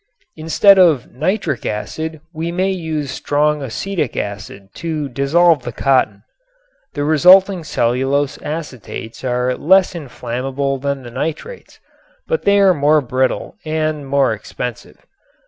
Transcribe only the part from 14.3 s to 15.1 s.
expensive.